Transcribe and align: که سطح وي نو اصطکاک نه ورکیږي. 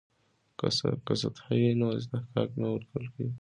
که 1.05 1.11
سطح 1.21 1.43
وي 1.59 1.71
نو 1.79 1.87
اصطکاک 1.97 2.49
نه 2.61 2.67
ورکیږي. 2.71 3.27